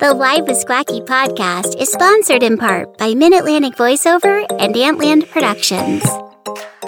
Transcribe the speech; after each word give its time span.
The 0.00 0.14
Live 0.14 0.48
with 0.48 0.56
Squacky 0.64 1.04
podcast 1.06 1.80
is 1.80 1.92
sponsored 1.92 2.42
in 2.42 2.58
part 2.58 2.98
by 2.98 3.14
Mid 3.14 3.32
Atlantic 3.32 3.74
Voiceover 3.74 4.44
and 4.58 4.74
Antland 4.74 5.30
Productions. 5.30 6.02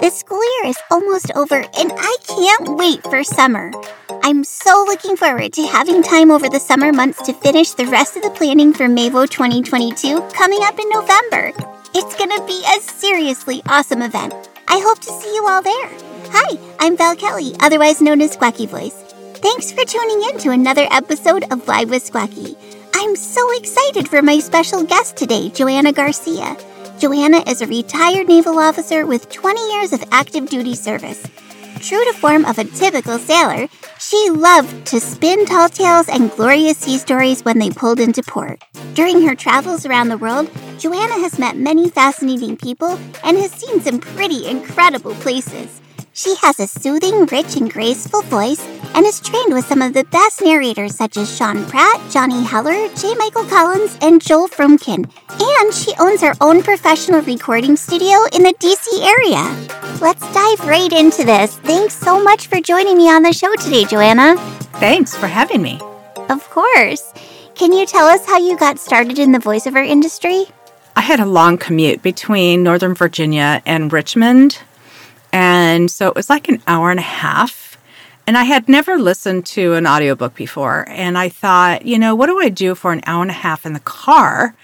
The 0.01 0.09
school 0.09 0.41
year 0.57 0.65
is 0.69 0.77
almost 0.89 1.31
over, 1.35 1.55
and 1.55 1.93
I 1.95 2.17
can't 2.27 2.77
wait 2.77 3.03
for 3.03 3.23
summer. 3.23 3.71
I'm 4.23 4.43
so 4.43 4.83
looking 4.85 5.15
forward 5.15 5.53
to 5.53 5.65
having 5.65 6.03
time 6.03 6.29
over 6.29 6.49
the 6.49 6.59
summer 6.59 6.91
months 6.91 7.21
to 7.23 7.33
finish 7.33 7.71
the 7.71 7.85
rest 7.85 8.17
of 8.17 8.23
the 8.23 8.31
planning 8.31 8.73
for 8.73 8.87
MAVO 8.87 9.29
2022 9.29 10.19
coming 10.33 10.59
up 10.63 10.77
in 10.77 10.89
November. 10.89 11.53
It's 11.93 12.15
gonna 12.15 12.45
be 12.45 12.61
a 12.65 12.81
seriously 12.81 13.61
awesome 13.69 14.01
event. 14.01 14.33
I 14.67 14.79
hope 14.79 14.99
to 14.99 15.11
see 15.11 15.33
you 15.35 15.47
all 15.47 15.61
there. 15.61 15.89
Hi, 16.31 16.57
I'm 16.79 16.97
Val 16.97 17.15
Kelly, 17.15 17.55
otherwise 17.61 18.01
known 18.01 18.21
as 18.21 18.35
Squacky 18.35 18.67
Voice. 18.67 19.10
Thanks 19.41 19.71
for 19.71 19.83
tuning 19.83 20.29
in 20.29 20.37
to 20.41 20.51
another 20.51 20.87
episode 20.91 21.51
of 21.51 21.67
Live 21.67 21.89
with 21.89 22.07
Squacky. 22.07 22.55
I'm 22.93 23.15
so 23.15 23.41
excited 23.57 24.07
for 24.07 24.21
my 24.21 24.37
special 24.37 24.83
guest 24.83 25.17
today, 25.17 25.49
Joanna 25.49 25.91
Garcia. 25.91 26.55
Joanna 26.99 27.39
is 27.49 27.63
a 27.63 27.65
retired 27.65 28.27
naval 28.27 28.59
officer 28.59 29.07
with 29.07 29.31
20 29.31 29.59
years 29.73 29.93
of 29.93 30.03
active 30.11 30.47
duty 30.47 30.75
service. 30.75 31.25
True 31.79 32.05
to 32.05 32.13
form 32.13 32.45
of 32.45 32.59
a 32.59 32.65
typical 32.65 33.17
sailor, 33.17 33.67
she 33.99 34.29
loved 34.29 34.85
to 34.85 34.99
spin 34.99 35.47
tall 35.47 35.69
tales 35.69 36.07
and 36.07 36.29
glorious 36.29 36.77
sea 36.77 36.99
stories 36.99 37.43
when 37.43 37.57
they 37.57 37.71
pulled 37.71 37.99
into 37.99 38.21
port. 38.21 38.63
During 38.93 39.23
her 39.23 39.33
travels 39.33 39.87
around 39.87 40.09
the 40.09 40.19
world, 40.19 40.51
Joanna 40.77 41.15
has 41.15 41.39
met 41.39 41.57
many 41.57 41.89
fascinating 41.89 42.57
people 42.57 42.99
and 43.23 43.37
has 43.37 43.51
seen 43.51 43.81
some 43.81 43.99
pretty 43.99 44.45
incredible 44.45 45.15
places. 45.15 45.81
She 46.13 46.35
has 46.41 46.59
a 46.59 46.67
soothing, 46.67 47.25
rich, 47.25 47.55
and 47.55 47.71
graceful 47.71 48.21
voice 48.23 48.61
and 48.95 49.05
is 49.05 49.19
trained 49.19 49.53
with 49.53 49.65
some 49.65 49.81
of 49.81 49.93
the 49.93 50.03
best 50.05 50.41
narrators 50.41 50.95
such 50.95 51.17
as 51.17 51.35
Sean 51.35 51.65
Pratt, 51.65 52.01
Johnny 52.11 52.43
Heller, 52.43 52.87
J. 52.95 53.15
Michael 53.15 53.45
Collins, 53.45 53.97
and 54.01 54.21
Joel 54.21 54.47
Froomkin. 54.47 55.09
And 55.39 55.73
she 55.73 55.93
owns 55.99 56.21
her 56.21 56.33
own 56.41 56.63
professional 56.63 57.21
recording 57.21 57.75
studio 57.75 58.17
in 58.33 58.43
the 58.43 58.53
DC 58.59 58.87
area. 59.05 59.43
Let's 60.01 60.21
dive 60.33 60.67
right 60.67 60.91
into 60.91 61.23
this. 61.23 61.57
Thanks 61.59 61.93
so 61.93 62.21
much 62.23 62.47
for 62.47 62.59
joining 62.59 62.97
me 62.97 63.09
on 63.09 63.23
the 63.23 63.33
show 63.33 63.55
today, 63.55 63.85
Joanna. 63.85 64.35
Thanks 64.79 65.15
for 65.15 65.27
having 65.27 65.61
me. 65.61 65.79
Of 66.29 66.49
course. 66.49 67.13
Can 67.55 67.73
you 67.73 67.85
tell 67.85 68.07
us 68.07 68.25
how 68.25 68.39
you 68.39 68.57
got 68.57 68.79
started 68.79 69.19
in 69.19 69.31
the 69.31 69.39
voiceover 69.39 69.85
industry? 69.85 70.45
I 70.95 71.01
had 71.01 71.19
a 71.19 71.25
long 71.25 71.57
commute 71.57 72.01
between 72.01 72.63
Northern 72.63 72.95
Virginia 72.95 73.61
and 73.65 73.93
Richmond. 73.93 74.59
And 75.31 75.89
so 75.89 76.07
it 76.07 76.15
was 76.15 76.29
like 76.29 76.49
an 76.49 76.61
hour 76.67 76.91
and 76.91 76.99
a 76.99 77.03
half. 77.03 77.60
And 78.31 78.37
I 78.37 78.43
had 78.45 78.69
never 78.69 78.97
listened 78.97 79.45
to 79.47 79.73
an 79.73 79.85
audiobook 79.85 80.35
before. 80.35 80.85
And 80.87 81.17
I 81.17 81.27
thought, 81.27 81.85
you 81.85 81.99
know, 81.99 82.15
what 82.15 82.27
do 82.27 82.39
I 82.39 82.47
do 82.47 82.75
for 82.75 82.93
an 82.93 83.01
hour 83.05 83.21
and 83.21 83.29
a 83.29 83.33
half 83.33 83.65
in 83.65 83.73
the 83.73 83.81
car? 83.81 84.55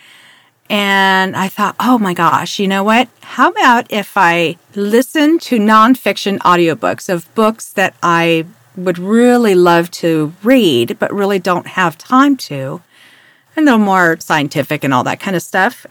And 0.69 1.35
I 1.35 1.49
thought, 1.49 1.75
oh 1.77 1.99
my 1.99 2.13
gosh, 2.13 2.59
you 2.59 2.67
know 2.69 2.85
what? 2.85 3.09
How 3.19 3.49
about 3.49 3.91
if 3.91 4.13
I 4.15 4.55
listen 4.73 5.37
to 5.39 5.59
nonfiction 5.59 6.37
audiobooks 6.37 7.09
of 7.09 7.35
books 7.35 7.73
that 7.73 7.93
I 8.01 8.45
would 8.77 8.97
really 8.97 9.53
love 9.53 9.91
to 9.99 10.31
read, 10.43 10.97
but 10.97 11.13
really 11.13 11.37
don't 11.37 11.67
have 11.67 11.97
time 11.97 12.37
to? 12.37 12.81
And 13.57 13.67
they're 13.67 13.77
more 13.77 14.15
scientific 14.21 14.85
and 14.85 14.93
all 14.93 15.03
that 15.03 15.19
kind 15.19 15.35
of 15.35 15.43
stuff. 15.43 15.85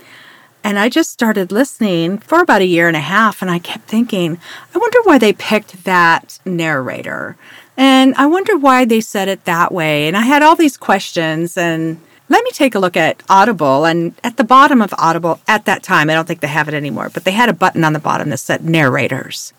And 0.65 0.79
I 0.79 0.89
just 0.89 1.11
started 1.11 1.53
listening 1.53 2.19
for 2.19 2.41
about 2.41 2.63
a 2.63 2.67
year 2.67 2.89
and 2.89 2.97
a 2.97 3.01
half, 3.01 3.43
and 3.43 3.51
I 3.51 3.59
kept 3.59 3.85
thinking, 3.87 4.39
I 4.75 4.79
wonder 4.79 4.99
why 5.05 5.19
they 5.19 5.35
picked 5.35 5.85
that 5.85 6.39
narrator. 6.47 7.37
And 7.77 8.15
I 8.17 8.27
wonder 8.27 8.57
why 8.57 8.85
they 8.85 9.01
said 9.01 9.29
it 9.29 9.45
that 9.45 9.73
way. 9.73 10.09
And 10.09 10.17
I 10.17 10.23
had 10.23 10.43
all 10.43 10.57
these 10.57 10.77
questions, 10.77 11.57
and 11.57 12.01
let 12.29 12.43
me 12.45 12.51
take 12.51 12.75
a 12.75 12.79
look 12.79 12.97
at 12.97 13.23
Audible. 13.29 13.85
And 13.85 14.15
at 14.25 14.37
the 14.37 14.45
bottom 14.45 14.81
of 14.81 14.95
Audible, 14.99 15.41
at 15.47 15.67
that 15.67 15.83
time, 15.83 16.09
I 16.09 16.15
don't 16.15 16.27
think 16.27 16.41
they 16.41 16.47
have 16.47 16.69
it 16.69 16.75
anymore, 16.75 17.11
but 17.13 17.25
they 17.25 17.33
had 17.33 17.49
a 17.49 17.53
button 17.55 17.85
on 17.85 17.93
the 17.93 17.99
bottom 17.99 18.31
that 18.31 18.39
said 18.39 18.65
narrators. 18.65 19.53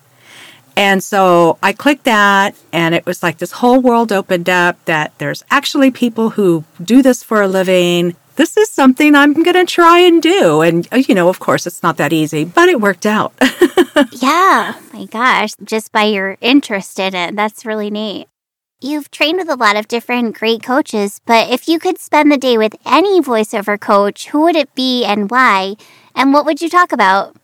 And 0.76 1.02
so 1.02 1.58
I 1.60 1.72
clicked 1.72 2.04
that, 2.04 2.54
and 2.72 2.94
it 2.94 3.04
was 3.04 3.20
like 3.20 3.38
this 3.38 3.50
whole 3.50 3.80
world 3.80 4.12
opened 4.12 4.48
up 4.48 4.84
that 4.84 5.12
there's 5.18 5.44
actually 5.50 5.90
people 5.90 6.30
who 6.30 6.64
do 6.82 7.02
this 7.02 7.22
for 7.24 7.42
a 7.42 7.48
living 7.48 8.14
this 8.38 8.56
is 8.56 8.70
something 8.70 9.16
I'm 9.16 9.34
going 9.34 9.54
to 9.54 9.66
try 9.66 9.98
and 9.98 10.22
do. 10.22 10.62
And, 10.62 10.86
uh, 10.92 10.96
you 10.96 11.14
know, 11.14 11.28
of 11.28 11.40
course, 11.40 11.66
it's 11.66 11.82
not 11.82 11.96
that 11.96 12.12
easy, 12.12 12.44
but 12.44 12.68
it 12.68 12.80
worked 12.80 13.04
out. 13.04 13.32
yeah, 14.12 14.74
my 14.92 15.06
gosh, 15.06 15.50
just 15.64 15.90
by 15.90 16.04
your 16.04 16.38
interest 16.40 17.00
in 17.00 17.16
it. 17.16 17.34
That's 17.34 17.66
really 17.66 17.90
neat. 17.90 18.28
You've 18.80 19.10
trained 19.10 19.38
with 19.38 19.50
a 19.50 19.56
lot 19.56 19.74
of 19.74 19.88
different 19.88 20.38
great 20.38 20.62
coaches, 20.62 21.20
but 21.26 21.50
if 21.50 21.66
you 21.66 21.80
could 21.80 21.98
spend 21.98 22.30
the 22.30 22.38
day 22.38 22.56
with 22.56 22.76
any 22.86 23.20
voiceover 23.20 23.78
coach, 23.78 24.28
who 24.28 24.42
would 24.42 24.54
it 24.54 24.72
be 24.76 25.04
and 25.04 25.28
why? 25.28 25.74
And 26.14 26.32
what 26.32 26.46
would 26.46 26.62
you 26.62 26.68
talk 26.68 26.92
about? 26.92 27.34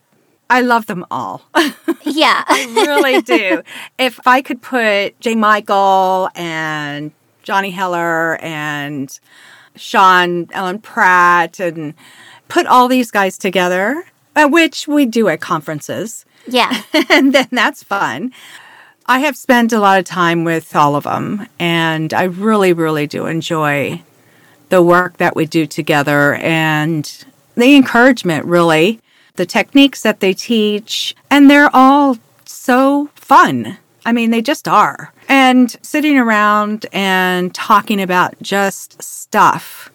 I 0.48 0.60
love 0.60 0.86
them 0.86 1.04
all. 1.10 1.42
yeah. 2.04 2.44
I 2.46 2.72
really 2.72 3.20
do. 3.20 3.64
If 3.98 4.24
I 4.28 4.42
could 4.42 4.62
put 4.62 5.18
J. 5.18 5.34
Michael 5.34 6.28
and 6.36 7.10
Johnny 7.42 7.72
Heller 7.72 8.36
and 8.40 9.18
Sean, 9.76 10.48
Ellen 10.52 10.78
Pratt, 10.78 11.60
and 11.60 11.94
put 12.48 12.66
all 12.66 12.88
these 12.88 13.10
guys 13.10 13.38
together, 13.38 14.04
uh, 14.36 14.48
which 14.48 14.86
we 14.86 15.06
do 15.06 15.28
at 15.28 15.40
conferences. 15.40 16.24
Yeah. 16.46 16.82
and 17.10 17.34
then 17.34 17.48
that's 17.50 17.82
fun. 17.82 18.32
I 19.06 19.18
have 19.20 19.36
spent 19.36 19.72
a 19.72 19.80
lot 19.80 19.98
of 19.98 20.04
time 20.06 20.44
with 20.44 20.74
all 20.74 20.96
of 20.96 21.04
them, 21.04 21.46
and 21.58 22.14
I 22.14 22.24
really, 22.24 22.72
really 22.72 23.06
do 23.06 23.26
enjoy 23.26 24.02
the 24.70 24.82
work 24.82 25.18
that 25.18 25.36
we 25.36 25.46
do 25.46 25.66
together 25.66 26.34
and 26.34 27.24
the 27.54 27.76
encouragement, 27.76 28.46
really, 28.46 29.00
the 29.36 29.46
techniques 29.46 30.02
that 30.02 30.20
they 30.20 30.32
teach, 30.32 31.14
and 31.30 31.50
they're 31.50 31.70
all 31.74 32.16
so 32.44 33.10
fun. 33.14 33.78
I 34.06 34.12
mean, 34.12 34.30
they 34.30 34.42
just 34.42 34.66
are. 34.68 35.12
And 35.28 35.74
sitting 35.82 36.18
around 36.18 36.86
and 36.92 37.54
talking 37.54 38.00
about 38.00 38.34
just 38.42 39.02
stuff, 39.02 39.90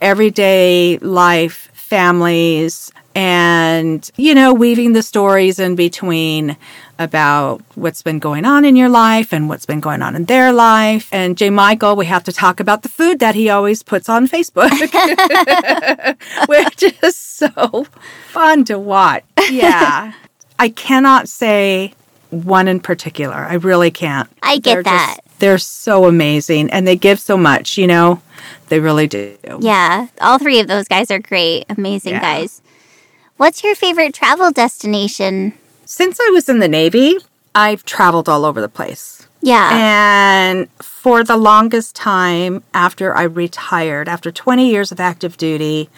everyday 0.00 0.98
life, 0.98 1.70
families, 1.72 2.92
and, 3.14 4.08
you 4.16 4.34
know, 4.34 4.54
weaving 4.54 4.92
the 4.92 5.02
stories 5.02 5.58
in 5.58 5.74
between 5.74 6.56
about 6.98 7.62
what's 7.74 8.02
been 8.02 8.18
going 8.18 8.44
on 8.44 8.64
in 8.64 8.76
your 8.76 8.88
life 8.88 9.32
and 9.32 9.48
what's 9.48 9.66
been 9.66 9.80
going 9.80 10.02
on 10.02 10.14
in 10.14 10.26
their 10.26 10.52
life. 10.52 11.08
And 11.12 11.36
J. 11.36 11.50
Michael, 11.50 11.96
we 11.96 12.06
have 12.06 12.22
to 12.24 12.32
talk 12.32 12.60
about 12.60 12.82
the 12.82 12.88
food 12.88 13.18
that 13.18 13.34
he 13.34 13.50
always 13.50 13.82
puts 13.82 14.08
on 14.08 14.28
Facebook, 14.28 14.70
which 16.48 16.82
is 17.02 17.16
so 17.16 17.84
fun 18.28 18.64
to 18.64 18.78
watch. 18.78 19.24
Yeah. 19.50 20.12
I 20.58 20.68
cannot 20.68 21.28
say 21.28 21.94
one 22.30 22.68
in 22.68 22.80
particular. 22.80 23.34
I 23.34 23.54
really 23.54 23.90
can't. 23.90 24.28
I 24.42 24.58
get 24.58 24.74
they're 24.74 24.82
that. 24.84 25.18
Just, 25.24 25.38
they're 25.40 25.58
so 25.58 26.06
amazing 26.06 26.70
and 26.70 26.86
they 26.86 26.96
give 26.96 27.20
so 27.20 27.36
much, 27.36 27.76
you 27.76 27.86
know? 27.86 28.22
They 28.68 28.80
really 28.80 29.06
do. 29.06 29.36
Yeah. 29.60 30.06
All 30.20 30.38
three 30.38 30.60
of 30.60 30.68
those 30.68 30.86
guys 30.86 31.10
are 31.10 31.18
great. 31.18 31.64
Amazing 31.68 32.14
yeah. 32.14 32.20
guys. 32.20 32.62
What's 33.36 33.64
your 33.64 33.74
favorite 33.74 34.14
travel 34.14 34.50
destination? 34.50 35.54
Since 35.84 36.20
I 36.20 36.30
was 36.30 36.48
in 36.48 36.60
the 36.60 36.68
Navy, 36.68 37.16
I've 37.54 37.84
traveled 37.84 38.28
all 38.28 38.44
over 38.44 38.60
the 38.60 38.68
place. 38.68 39.26
Yeah. 39.42 39.70
And 39.72 40.70
for 40.74 41.24
the 41.24 41.36
longest 41.36 41.96
time 41.96 42.62
after 42.74 43.16
I 43.16 43.22
retired, 43.22 44.08
after 44.08 44.30
20 44.30 44.70
years 44.70 44.92
of 44.92 45.00
active 45.00 45.36
duty, 45.36 45.88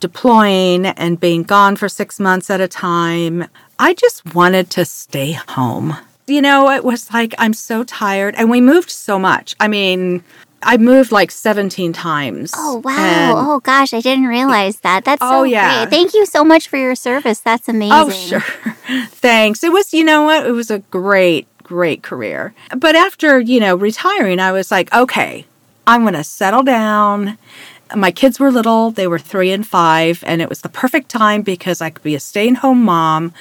deploying 0.00 0.86
and 0.86 1.18
being 1.18 1.44
gone 1.44 1.76
for 1.76 1.88
six 1.88 2.18
months 2.20 2.50
at 2.50 2.60
a 2.60 2.68
time, 2.68 3.46
I 3.78 3.94
just 3.94 4.34
wanted 4.34 4.70
to 4.70 4.84
stay 4.84 5.32
home. 5.32 5.96
You 6.26 6.42
know, 6.42 6.70
it 6.70 6.84
was 6.84 7.12
like, 7.12 7.34
I'm 7.38 7.52
so 7.52 7.84
tired. 7.84 8.34
And 8.36 8.50
we 8.50 8.60
moved 8.60 8.90
so 8.90 9.18
much. 9.18 9.54
I 9.60 9.68
mean, 9.68 10.24
I 10.62 10.76
moved 10.76 11.12
like 11.12 11.30
17 11.30 11.92
times. 11.92 12.52
Oh, 12.56 12.82
wow. 12.84 13.34
Oh, 13.36 13.60
gosh. 13.60 13.94
I 13.94 14.00
didn't 14.00 14.26
realize 14.26 14.80
that. 14.80 15.04
That's 15.04 15.22
oh, 15.22 15.30
so 15.30 15.40
oh, 15.40 15.44
yeah. 15.44 15.84
great. 15.84 15.90
Thank 15.90 16.14
you 16.14 16.26
so 16.26 16.42
much 16.42 16.68
for 16.68 16.76
your 16.76 16.96
service. 16.96 17.40
That's 17.40 17.68
oh, 17.68 17.72
amazing. 17.72 17.92
Oh, 17.94 18.10
sure. 18.10 18.40
Thanks. 19.08 19.62
It 19.62 19.72
was, 19.72 19.94
you 19.94 20.02
know 20.02 20.24
what? 20.24 20.46
It 20.46 20.52
was 20.52 20.70
a 20.70 20.80
great, 20.80 21.46
great 21.62 22.02
career. 22.02 22.54
But 22.76 22.96
after, 22.96 23.38
you 23.38 23.60
know, 23.60 23.76
retiring, 23.76 24.40
I 24.40 24.50
was 24.50 24.70
like, 24.70 24.92
okay, 24.92 25.46
I'm 25.86 26.02
going 26.02 26.14
to 26.14 26.24
settle 26.24 26.64
down 26.64 27.38
my 27.94 28.10
kids 28.10 28.40
were 28.40 28.50
little, 28.50 28.90
they 28.90 29.06
were 29.06 29.18
three 29.18 29.52
and 29.52 29.66
five, 29.66 30.24
and 30.26 30.42
it 30.42 30.48
was 30.48 30.62
the 30.62 30.68
perfect 30.68 31.08
time 31.08 31.42
because 31.42 31.80
I 31.80 31.90
could 31.90 32.02
be 32.02 32.14
a 32.14 32.20
stay 32.20 32.48
at 32.48 32.56
home 32.56 32.82
mom. 32.82 33.32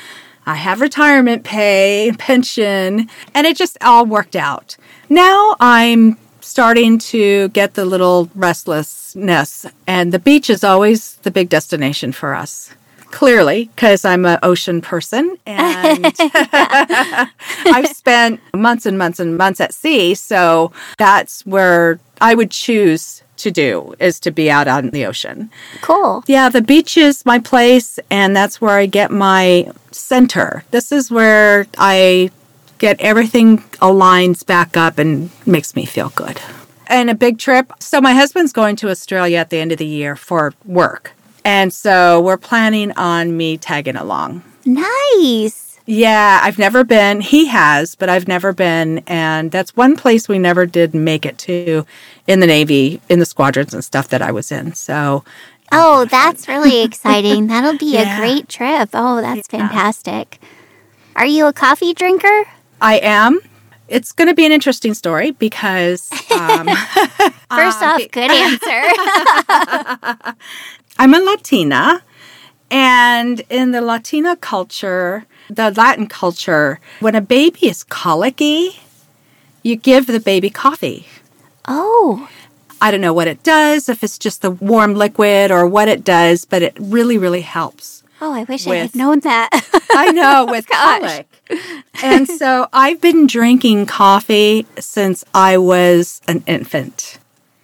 I 0.45 0.55
have 0.55 0.81
retirement 0.81 1.43
pay, 1.43 2.13
pension, 2.19 3.09
and 3.33 3.47
it 3.47 3.57
just 3.57 3.77
all 3.81 4.05
worked 4.05 4.35
out. 4.35 4.77
Now 5.09 5.55
I'm 5.59 6.17
starting 6.41 6.99
to 6.99 7.49
get 7.49 7.73
the 7.73 7.85
little 7.85 8.29
restlessness, 8.35 9.65
and 9.87 10.11
the 10.11 10.19
beach 10.19 10.49
is 10.49 10.63
always 10.63 11.15
the 11.17 11.31
big 11.31 11.49
destination 11.49 12.11
for 12.11 12.35
us 12.35 12.73
clearly 13.11 13.69
because 13.75 14.03
I'm 14.03 14.25
an 14.25 14.39
ocean 14.43 14.81
person 14.81 15.37
and 15.45 16.13
I've 16.19 17.87
spent 17.87 18.41
months 18.53 18.85
and 18.85 18.97
months 18.97 19.21
and 19.21 19.37
months 19.37 19.61
at 19.61 19.73
sea. 19.73 20.15
So 20.15 20.73
that's 20.97 21.45
where 21.45 21.99
I 22.19 22.35
would 22.35 22.51
choose 22.51 23.23
to 23.37 23.51
do 23.51 23.95
is 23.99 24.19
to 24.21 24.31
be 24.31 24.49
out 24.49 24.67
on 24.67 24.89
the 24.89 25.05
ocean. 25.05 25.49
Cool. 25.81 26.23
Yeah, 26.27 26.49
the 26.49 26.61
beach 26.61 26.97
is 26.97 27.25
my 27.25 27.39
place 27.39 27.99
and 28.09 28.35
that's 28.35 28.61
where 28.61 28.77
I 28.77 28.85
get 28.85 29.11
my 29.11 29.71
center. 29.91 30.63
This 30.71 30.91
is 30.91 31.11
where 31.11 31.67
I 31.77 32.31
get 32.77 32.99
everything 32.99 33.59
aligns 33.81 34.45
back 34.45 34.77
up 34.77 34.97
and 34.97 35.29
makes 35.45 35.75
me 35.75 35.85
feel 35.85 36.09
good. 36.09 36.39
And 36.87 37.09
a 37.09 37.15
big 37.15 37.39
trip. 37.39 37.71
So 37.79 37.99
my 37.99 38.13
husband's 38.13 38.53
going 38.53 38.75
to 38.77 38.89
Australia 38.89 39.39
at 39.39 39.49
the 39.49 39.57
end 39.57 39.71
of 39.71 39.77
the 39.77 39.85
year 39.85 40.15
for 40.15 40.53
work. 40.65 41.13
And 41.43 41.73
so 41.73 42.21
we're 42.21 42.37
planning 42.37 42.91
on 42.93 43.37
me 43.37 43.57
tagging 43.57 43.95
along. 43.95 44.43
Nice. 44.65 45.64
Yeah, 45.87 46.39
I've 46.41 46.57
never 46.57 46.83
been. 46.83 47.21
He 47.21 47.45
has, 47.47 47.93
but 47.95 48.09
I've 48.09 48.27
never 48.27 48.53
been. 48.53 48.99
And 49.07 49.51
that's 49.51 49.75
one 49.75 49.95
place 49.95 50.27
we 50.27 50.39
never 50.39 50.65
did 50.65 50.93
make 50.95 51.25
it 51.25 51.37
to 51.39 51.85
in 52.25 52.39
the 52.39 52.47
Navy, 52.47 53.01
in 53.07 53.19
the 53.19 53.25
squadrons 53.25 53.73
and 53.73 53.83
stuff 53.83 54.07
that 54.09 54.21
I 54.21 54.31
was 54.31 54.51
in. 54.51 54.73
So, 54.73 55.23
Oh, 55.71 56.05
that's 56.05 56.47
really 56.47 56.81
exciting. 56.83 57.47
That'll 57.47 57.77
be 57.77 57.93
Yeah. 57.93 58.17
a 58.17 58.19
great 58.19 58.49
trip. 58.49 58.89
Oh, 58.93 59.21
that's 59.21 59.47
fantastic. 59.47 60.39
Are 61.15 61.25
you 61.25 61.45
a 61.45 61.53
coffee 61.53 61.93
drinker? 61.93 62.45
I 62.81 62.97
am. 62.97 63.39
It's 63.87 64.11
going 64.11 64.27
to 64.27 64.33
be 64.33 64.45
an 64.45 64.51
interesting 64.51 64.95
story 64.95 65.31
because 65.31 66.11
um, 66.31 66.67
First 67.49 67.81
off, 67.83 68.01
good 68.11 68.31
answer. 68.31 68.81
I'm 70.97 71.13
a 71.13 71.19
Latina. 71.19 72.01
And 72.71 73.41
in 73.49 73.71
the 73.71 73.81
Latina 73.81 74.35
culture, 74.35 75.25
the 75.49 75.71
Latin 75.71 76.07
culture, 76.07 76.79
when 76.99 77.15
a 77.15 77.21
baby 77.21 77.67
is 77.67 77.83
colicky, 77.83 78.79
you 79.63 79.75
give 79.75 80.07
the 80.07 80.19
baby 80.19 80.49
coffee. 80.49 81.07
oh, 81.67 82.29
I 82.81 82.91
don't 82.91 83.01
know 83.01 83.13
what 83.13 83.27
it 83.27 83.41
does, 83.41 83.87
if 83.89 84.03
it's 84.03 84.17
just 84.19 84.41
the 84.41 84.51
warm 84.51 84.95
liquid 84.95 85.49
or 85.49 85.65
what 85.65 85.87
it 85.87 86.03
does, 86.03 86.45
but 86.45 86.61
it 86.61 86.75
really, 86.79 87.17
really 87.17 87.41
helps. 87.41 88.03
oh, 88.21 88.33
I 88.33 88.43
wish 88.43 88.67
I 88.67 88.69
With- 88.71 88.81
had 88.91 88.95
known 88.95 89.19
that. 89.21 89.49
I 89.91 90.11
know 90.11 90.45
with 90.49 90.67
Gosh. 90.67 90.99
colic. 90.99 91.27
And 92.03 92.27
so 92.27 92.67
I've 92.73 92.99
been 93.01 93.27
drinking 93.27 93.85
coffee 93.87 94.65
since 94.79 95.23
I 95.33 95.57
was 95.57 96.21
an 96.27 96.43
infant. 96.47 97.17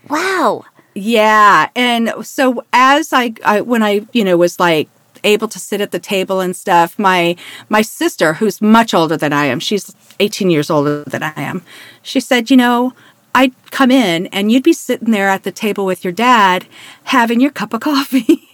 wow. 0.09 0.63
Yeah, 0.93 1.69
and 1.73 2.13
so 2.23 2.65
as 2.73 3.13
I, 3.13 3.33
I 3.45 3.61
when 3.61 3.81
I 3.81 4.05
you 4.11 4.25
know 4.25 4.35
was 4.35 4.59
like 4.59 4.89
able 5.23 5.47
to 5.47 5.59
sit 5.59 5.81
at 5.81 5.91
the 5.91 5.99
table 5.99 6.39
and 6.39 6.55
stuff, 6.55 6.97
my 6.97 7.35
my 7.69 7.81
sister 7.81 8.33
who's 8.33 8.61
much 8.61 8.93
older 8.93 9.17
than 9.17 9.33
I 9.33 9.45
am, 9.45 9.59
she's 9.59 9.93
18 10.19 10.49
years 10.49 10.69
older 10.69 11.03
than 11.03 11.23
I 11.23 11.33
am. 11.35 11.63
She 12.01 12.19
said, 12.19 12.49
you 12.51 12.57
know, 12.57 12.93
I'd 13.33 13.53
come 13.71 13.91
in 13.91 14.27
and 14.27 14.51
you'd 14.51 14.63
be 14.63 14.73
sitting 14.73 15.11
there 15.11 15.29
at 15.29 15.43
the 15.43 15.51
table 15.51 15.85
with 15.85 16.03
your 16.03 16.11
dad 16.11 16.65
having 17.05 17.39
your 17.39 17.51
cup 17.51 17.73
of 17.73 17.79
coffee. 17.79 18.49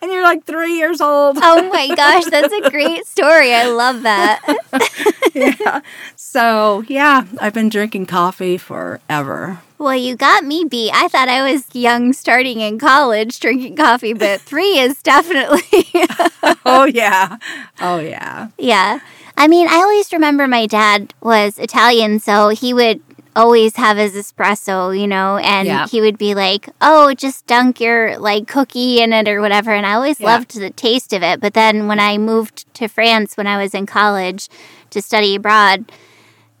and 0.00 0.10
you're 0.10 0.22
like 0.22 0.44
3 0.44 0.74
years 0.74 1.00
old. 1.00 1.38
Oh 1.42 1.68
my 1.70 1.94
gosh, 1.94 2.24
that's 2.24 2.52
a 2.52 2.70
great 2.70 3.06
story. 3.06 3.54
I 3.54 3.66
love 3.66 4.02
that. 4.02 4.40
yeah. 5.34 5.80
So, 6.16 6.84
yeah, 6.88 7.26
I've 7.40 7.54
been 7.54 7.68
drinking 7.68 8.06
coffee 8.06 8.56
forever. 8.56 9.60
Well, 9.78 9.94
you 9.94 10.16
got 10.16 10.44
me 10.44 10.64
beat. 10.64 10.90
I 10.92 11.06
thought 11.08 11.28
I 11.28 11.50
was 11.52 11.66
young 11.72 12.12
starting 12.12 12.60
in 12.60 12.78
college 12.78 13.38
drinking 13.38 13.76
coffee, 13.76 14.12
but 14.12 14.40
three 14.50 14.78
is 14.78 15.02
definitely. 15.02 15.62
Oh 16.64 16.84
yeah. 16.94 17.36
Oh 17.80 17.98
yeah. 17.98 18.48
yeah. 18.58 19.00
I 19.36 19.48
mean, 19.48 19.68
I 19.68 19.76
always 19.76 20.12
remember 20.12 20.46
my 20.48 20.66
dad 20.66 21.14
was 21.22 21.58
Italian, 21.58 22.20
so 22.20 22.48
he 22.50 22.72
would 22.74 23.00
always 23.36 23.76
have 23.76 23.96
his 23.96 24.14
espresso, 24.14 24.98
you 24.98 25.06
know, 25.06 25.36
and 25.38 25.66
Yeah. 25.66 25.86
he 25.86 26.00
would 26.00 26.18
be 26.18 26.34
like, 26.34 26.68
oh, 26.80 27.14
just 27.14 27.46
dunk 27.46 27.80
your 27.80 28.18
like 28.18 28.46
cookie 28.48 29.00
in 29.00 29.12
it 29.12 29.28
or 29.28 29.40
whatever. 29.40 29.70
And 29.72 29.86
I 29.86 29.94
always 29.94 30.18
Yeah. 30.20 30.26
loved 30.26 30.54
the 30.58 30.70
taste 30.70 31.12
of 31.12 31.22
it. 31.22 31.40
But 31.40 31.54
then 31.54 31.86
when 31.86 32.00
I 32.00 32.18
moved 32.18 32.72
to 32.74 32.88
France 32.88 33.36
when 33.36 33.46
I 33.46 33.62
was 33.62 33.74
in 33.74 33.86
college 33.86 34.48
to 34.90 35.00
study 35.02 35.34
abroad, 35.36 35.90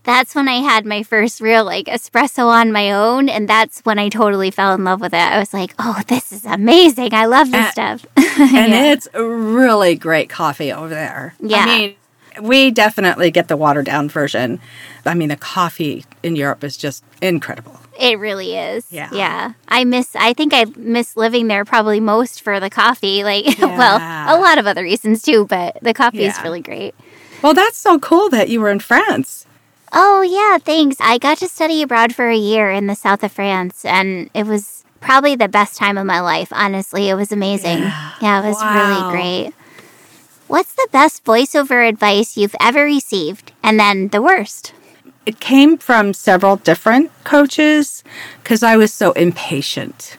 that's 0.04 0.34
when 0.34 0.48
I 0.48 0.60
had 0.60 0.86
my 0.86 1.02
first 1.02 1.40
real 1.40 1.64
like 1.64 1.86
espresso 1.86 2.46
on 2.46 2.72
my 2.72 2.90
own. 2.92 3.28
And 3.28 3.48
that's 3.48 3.80
when 3.80 3.98
I 3.98 4.08
totally 4.08 4.50
fell 4.50 4.74
in 4.74 4.84
love 4.84 5.00
with 5.00 5.12
it. 5.12 5.18
I 5.18 5.38
was 5.38 5.52
like, 5.52 5.74
oh, 5.78 6.00
this 6.08 6.32
is 6.32 6.44
amazing. 6.46 7.12
I 7.12 7.26
love 7.26 7.50
this 7.50 7.66
Uh, 7.66 7.70
stuff. 7.72 8.06
and 8.16 8.72
Yeah. 8.72 8.92
it's 8.92 9.08
really 9.14 9.94
great 9.96 10.28
coffee 10.30 10.72
over 10.72 10.88
there. 10.88 11.34
Yeah. 11.40 11.64
I 11.66 11.66
mean, 11.78 11.94
we 12.40 12.70
definitely 12.70 13.30
get 13.30 13.48
the 13.48 13.56
watered 13.56 13.86
down 13.86 14.08
version. 14.08 14.60
I 15.04 15.14
mean, 15.14 15.28
the 15.28 15.36
coffee 15.36 16.04
in 16.22 16.36
Europe 16.36 16.62
is 16.64 16.76
just 16.76 17.02
incredible. 17.20 17.80
It 17.98 18.18
really 18.20 18.56
is. 18.56 18.86
Yeah. 18.92 19.08
Yeah. 19.12 19.52
I 19.66 19.82
miss 19.84 20.14
I 20.14 20.32
think 20.32 20.54
I 20.54 20.66
miss 20.76 21.16
living 21.16 21.48
there 21.48 21.64
probably 21.64 21.98
most 21.98 22.40
for 22.42 22.60
the 22.60 22.70
coffee. 22.70 23.24
Like 23.24 23.44
well, 23.60 23.96
a 23.96 24.38
lot 24.40 24.56
of 24.58 24.66
other 24.66 24.84
reasons 24.84 25.20
too, 25.22 25.46
but 25.46 25.78
the 25.82 25.92
coffee 25.92 26.24
is 26.24 26.40
really 26.42 26.60
great. 26.60 26.94
Well, 27.42 27.54
that's 27.54 27.76
so 27.76 27.98
cool 27.98 28.28
that 28.30 28.48
you 28.48 28.60
were 28.60 28.70
in 28.70 28.78
France. 28.80 29.46
Oh 29.92 30.22
yeah, 30.22 30.58
thanks. 30.58 30.96
I 31.00 31.18
got 31.18 31.38
to 31.38 31.48
study 31.48 31.82
abroad 31.82 32.14
for 32.14 32.28
a 32.28 32.36
year 32.36 32.70
in 32.70 32.86
the 32.86 32.94
south 32.94 33.22
of 33.22 33.32
France 33.32 33.84
and 33.84 34.30
it 34.34 34.46
was 34.46 34.84
probably 35.00 35.34
the 35.36 35.48
best 35.48 35.76
time 35.76 35.96
of 35.96 36.06
my 36.06 36.20
life, 36.20 36.48
honestly. 36.52 37.08
It 37.08 37.14
was 37.14 37.32
amazing. 37.32 37.78
Yeah, 37.78 38.42
it 38.42 38.48
was 38.48 38.56
Wow. 38.60 38.74
really 38.74 39.10
great. 39.10 39.52
What's 40.46 40.74
the 40.74 40.88
best 40.92 41.24
voiceover 41.24 41.86
advice 41.88 42.36
you've 42.36 42.56
ever 42.60 42.84
received? 42.84 43.52
And 43.62 43.78
then 43.78 44.08
the 44.08 44.22
worst? 44.22 44.72
It 45.26 45.40
came 45.40 45.76
from 45.76 46.14
several 46.14 46.56
different 46.56 47.10
coaches 47.24 48.02
because 48.42 48.62
I 48.62 48.76
was 48.76 48.92
so 48.92 49.12
impatient. 49.12 50.16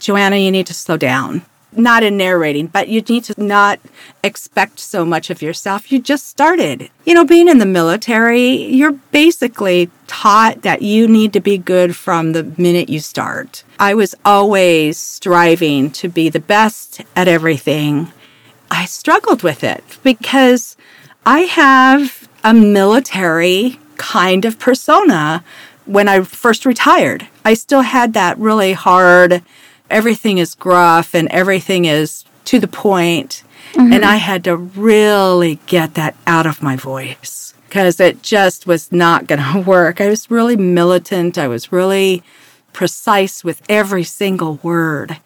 Joanna, 0.00 0.36
you 0.36 0.50
need 0.50 0.66
to 0.66 0.74
slow 0.74 0.96
down. 0.96 1.42
Not 1.72 2.02
in 2.02 2.16
narrating, 2.16 2.66
but 2.66 2.88
you 2.88 3.00
need 3.02 3.24
to 3.24 3.42
not 3.42 3.78
expect 4.24 4.80
so 4.80 5.04
much 5.04 5.30
of 5.30 5.40
yourself. 5.40 5.92
You 5.92 6.00
just 6.00 6.26
started. 6.26 6.90
You 7.04 7.14
know, 7.14 7.24
being 7.24 7.48
in 7.48 7.58
the 7.58 7.66
military, 7.66 8.50
you're 8.50 8.98
basically 9.12 9.90
taught 10.08 10.62
that 10.62 10.82
you 10.82 11.06
need 11.06 11.32
to 11.32 11.40
be 11.40 11.56
good 11.56 11.94
from 11.94 12.32
the 12.32 12.42
minute 12.58 12.88
you 12.88 12.98
start. 12.98 13.62
I 13.78 13.94
was 13.94 14.16
always 14.24 14.98
striving 14.98 15.90
to 15.92 16.08
be 16.08 16.28
the 16.28 16.40
best 16.40 17.02
at 17.14 17.28
everything. 17.28 18.12
I 18.70 18.84
struggled 18.84 19.42
with 19.42 19.62
it 19.62 19.84
because 20.02 20.76
I 21.24 21.40
have 21.40 22.28
a 22.42 22.52
military 22.52 23.78
kind 23.96 24.44
of 24.44 24.58
persona 24.58 25.44
when 25.86 26.08
I 26.08 26.22
first 26.22 26.64
retired. 26.64 27.26
I 27.44 27.54
still 27.54 27.82
had 27.82 28.12
that 28.14 28.38
really 28.38 28.72
hard, 28.72 29.42
everything 29.90 30.38
is 30.38 30.54
gruff 30.54 31.14
and 31.14 31.28
everything 31.28 31.84
is 31.84 32.24
to 32.46 32.58
the 32.58 32.68
point. 32.68 33.42
And 33.76 34.04
I 34.04 34.16
had 34.16 34.42
to 34.44 34.56
really 34.56 35.60
get 35.66 35.94
that 35.94 36.16
out 36.26 36.44
of 36.46 36.60
my 36.60 36.74
voice 36.74 37.54
because 37.68 38.00
it 38.00 38.20
just 38.22 38.66
was 38.66 38.90
not 38.90 39.28
going 39.28 39.40
to 39.52 39.60
work. 39.60 40.00
I 40.00 40.08
was 40.08 40.30
really 40.30 40.56
militant. 40.56 41.38
I 41.38 41.46
was 41.46 41.70
really 41.70 42.22
precise 42.72 43.44
with 43.44 43.62
every 43.68 44.04
single 44.04 44.56
word. 44.62 45.18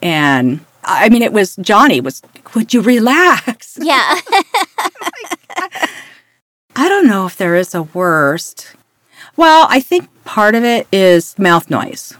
And 0.00 0.60
I 0.84 1.08
mean, 1.08 1.22
it 1.22 1.32
was 1.32 1.56
Johnny 1.56 2.00
was, 2.00 2.22
would 2.54 2.72
you 2.72 2.82
relax? 2.82 3.78
Yeah. 3.82 4.20
Oh 4.30 5.86
I 6.76 6.88
don't 6.88 7.08
know 7.08 7.26
if 7.26 7.36
there 7.36 7.56
is 7.56 7.74
a 7.74 7.82
worst. 7.82 8.76
Well, 9.36 9.66
I 9.68 9.80
think 9.80 10.08
part 10.24 10.54
of 10.54 10.62
it 10.62 10.86
is 10.92 11.36
mouth 11.38 11.68
noise. 11.70 12.14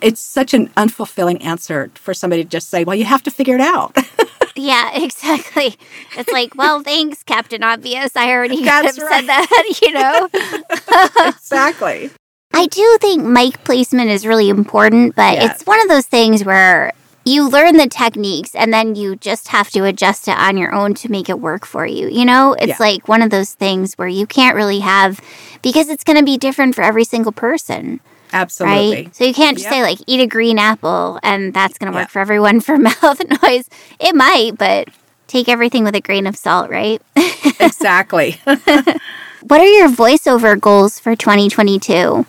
It's 0.00 0.20
such 0.20 0.54
an 0.54 0.68
unfulfilling 0.70 1.42
answer 1.44 1.90
for 1.94 2.14
somebody 2.14 2.44
to 2.44 2.48
just 2.48 2.68
say, 2.70 2.84
well, 2.84 2.96
you 2.96 3.04
have 3.04 3.22
to 3.24 3.30
figure 3.30 3.54
it 3.56 3.60
out. 3.60 3.96
yeah, 4.56 4.90
exactly. 4.94 5.76
It's 6.16 6.30
like, 6.32 6.54
well, 6.54 6.82
thanks, 6.82 7.22
Captain 7.22 7.62
Obvious. 7.62 8.14
I 8.16 8.30
already 8.32 8.62
have 8.62 8.90
said 8.92 9.22
that, 9.22 9.78
you 9.82 9.92
know? 9.92 10.28
exactly. 11.28 12.10
I 12.52 12.66
do 12.66 12.98
think 13.00 13.24
mic 13.24 13.62
placement 13.64 14.10
is 14.10 14.26
really 14.26 14.48
important, 14.48 15.14
but 15.14 15.38
it's 15.42 15.64
one 15.64 15.80
of 15.80 15.88
those 15.88 16.06
things 16.06 16.44
where 16.44 16.92
you 17.24 17.46
learn 17.48 17.76
the 17.76 17.86
techniques 17.88 18.54
and 18.54 18.72
then 18.72 18.94
you 18.94 19.14
just 19.16 19.48
have 19.48 19.68
to 19.70 19.84
adjust 19.84 20.28
it 20.28 20.36
on 20.38 20.56
your 20.56 20.72
own 20.74 20.94
to 20.94 21.10
make 21.10 21.28
it 21.28 21.38
work 21.40 21.66
for 21.66 21.84
you. 21.84 22.08
You 22.08 22.24
know, 22.24 22.54
it's 22.54 22.68
Yeah. 22.68 22.76
like 22.80 23.06
one 23.06 23.20
of 23.20 23.28
those 23.30 23.52
things 23.52 23.94
where 23.94 24.08
you 24.08 24.26
can't 24.26 24.56
really 24.56 24.78
have 24.80 25.20
because 25.60 25.90
it's 25.90 26.04
going 26.04 26.18
to 26.18 26.24
be 26.24 26.38
different 26.38 26.74
for 26.74 26.82
every 26.82 27.04
single 27.04 27.32
person, 27.32 28.00
Absolutely. 28.32 28.94
right? 28.94 29.14
So 29.16 29.24
you 29.24 29.34
can't 29.34 29.56
just 29.56 29.66
Yep. 29.66 29.72
say 29.74 29.82
like 29.82 29.98
eat 30.06 30.20
a 30.20 30.26
green 30.26 30.58
apple 30.58 31.18
and 31.22 31.52
that's 31.54 31.78
going 31.78 31.92
to 31.92 31.96
work 31.96 32.08
Yeah. 32.08 32.12
for 32.12 32.18
everyone 32.20 32.60
for 32.60 32.76
mouth 32.88 33.20
noise. 33.42 33.68
It 34.00 34.14
might, 34.14 34.52
but 34.58 34.88
take 35.26 35.48
everything 35.48 35.84
with 35.84 35.94
a 35.94 36.00
grain 36.00 36.26
of 36.26 36.36
salt, 36.36 36.70
right? 36.70 37.00
exactly. 37.60 38.40
what 38.44 39.60
are 39.60 39.66
your 39.66 39.88
voiceover 39.88 40.58
goals 40.60 40.98
for 40.98 41.14
2022? 41.16 42.26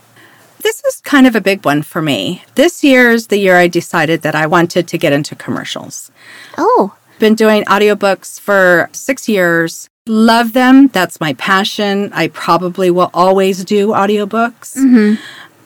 this 0.61 0.83
is 0.83 0.99
kind 0.99 1.25
of 1.25 1.37
a 1.37 1.41
big 1.41 1.63
one 1.63 1.81
for 1.81 2.01
me. 2.01 2.43
This 2.55 2.83
year's 2.83 3.27
the 3.27 3.37
year 3.37 3.55
I 3.55 3.67
decided 3.69 4.23
that 4.23 4.35
I 4.35 4.45
wanted 4.45 4.89
to 4.89 4.97
get 4.97 5.13
into 5.13 5.33
commercials. 5.33 6.11
Oh, 6.57 6.93
Been 7.17 7.33
doing 7.35 7.63
audiobooks 7.63 8.37
for 8.41 8.89
six 8.91 9.29
years. 9.29 9.87
Love 10.05 10.51
them. 10.51 10.87
That's 10.89 11.21
my 11.21 11.31
passion. 11.35 12.11
I 12.13 12.27
probably 12.27 12.91
will 12.91 13.09
always 13.13 13.63
do 13.63 13.89
audiobooks. 13.89 14.75
Mm-hmm. 14.75 15.15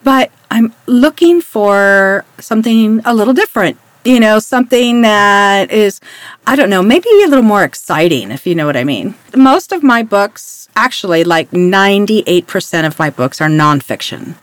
But 0.04 0.30
I'm 0.50 0.72
looking 0.86 1.40
for 1.40 2.24
something 2.38 3.00
a 3.04 3.14
little 3.14 3.34
different. 3.34 3.78
You 4.04 4.20
know, 4.20 4.38
something 4.38 5.00
that 5.00 5.72
is, 5.72 5.98
I 6.46 6.56
don't 6.56 6.68
know, 6.68 6.82
maybe 6.82 7.08
a 7.24 7.26
little 7.26 7.42
more 7.42 7.64
exciting, 7.64 8.30
if 8.30 8.46
you 8.46 8.54
know 8.54 8.66
what 8.66 8.76
I 8.76 8.84
mean. 8.84 9.14
Most 9.34 9.72
of 9.72 9.82
my 9.82 10.02
books, 10.02 10.68
actually, 10.76 11.24
like 11.24 11.50
98% 11.50 12.86
of 12.86 12.98
my 12.98 13.08
books 13.08 13.40
are 13.40 13.48
nonfiction. 13.48 14.34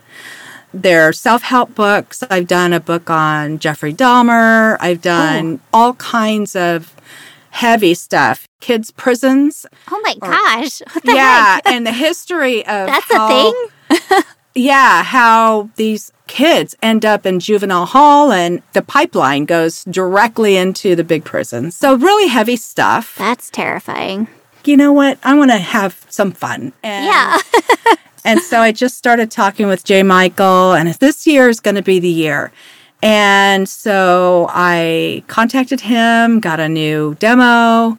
They're 0.74 1.13
self 1.13 1.44
help 1.44 1.75
books. 1.75 2.24
I've 2.30 2.48
done 2.48 2.74
a 2.74 2.80
book 2.80 3.10
on 3.10 3.60
Jeffrey 3.60 3.94
Dahmer. 3.94 4.77
I've 4.80 5.01
done 5.01 5.60
oh. 5.74 5.77
all 5.80 5.94
kinds 5.96 6.56
of 6.56 6.96
heavy 7.51 7.94
stuff. 7.94 8.48
Kids' 8.62 8.89
prisons. 8.91 9.65
oh 9.91 10.01
my 10.03 10.15
gosh. 10.15 10.82
What 10.94 11.03
the 11.03 11.13
yeah. 11.13 11.56
heck? 11.56 11.63
And 11.68 11.86
the 11.86 11.91
history 11.91 12.60
of 12.62 12.88
That's 12.88 13.12
how- 13.12 13.51
a 13.51 13.51
thing? 13.51 14.24
yeah, 14.55 15.03
how 15.03 15.70
these 15.75 16.12
kids 16.27 16.75
end 16.81 17.05
up 17.05 17.25
in 17.25 17.39
juvenile 17.39 17.86
hall 17.86 18.31
and 18.31 18.62
the 18.74 18.81
pipeline 18.81 19.46
goes 19.46 19.84
directly 19.86 20.55
into 20.55 20.96
the 20.96 21.03
big 21.03 21.25
prison. 21.25 21.72
So, 21.72 21.96
really 21.96 22.27
heavy 22.27 22.55
stuff. 22.55 23.15
That's 23.17 23.50
terrifying. 23.50 24.27
You 24.63 24.77
know 24.77 24.93
what? 24.93 25.17
I 25.24 25.34
want 25.34 25.51
to 25.51 25.58
have 25.58 26.05
some 26.10 26.31
fun. 26.31 26.74
And, 26.84 27.05
Yeah. 27.05 27.39
and 28.25 28.39
so 28.41 28.60
I 28.60 28.72
just 28.72 28.98
started 28.98 29.31
talking 29.31 29.67
with 29.67 29.84
J. 29.84 30.03
Michael, 30.03 30.74
and 30.74 30.88
this 30.96 31.25
year 31.25 31.50
is 31.50 31.60
going 31.60 31.75
to 31.75 31.81
be 31.81 32.00
the 32.00 32.08
year. 32.08 32.51
And 33.03 33.67
so 33.67 34.48
I 34.51 35.24
contacted 35.27 35.81
him, 35.81 36.39
got 36.39 36.60
a 36.60 36.70
new 36.70 37.15
demo. 37.15 37.98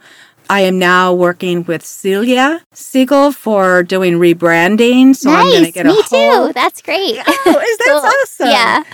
I 0.52 0.60
am 0.60 0.78
now 0.78 1.14
working 1.14 1.64
with 1.64 1.82
Celia 1.82 2.60
Siegel 2.74 3.32
for 3.32 3.82
doing 3.82 4.18
rebranding. 4.18 5.16
So 5.16 5.30
I'm 5.30 5.48
going 5.48 5.64
to 5.64 5.72
get 5.72 5.86
Me 5.86 5.98
a 5.98 6.02
whole 6.02 6.48
too. 6.48 6.52
That's 6.52 6.82
great. 6.82 7.22
Oh, 7.26 7.58
is 7.58 7.78
that 7.78 8.12
awesome? 8.22 8.48
Yeah. 8.48 8.84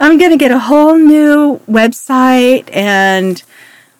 I'm 0.00 0.16
going 0.16 0.30
to 0.30 0.38
get 0.38 0.52
a 0.52 0.58
whole 0.58 0.96
new 0.96 1.60
website 1.68 2.74
and 2.74 3.42